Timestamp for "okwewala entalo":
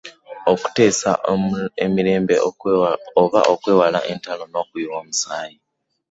3.53-4.43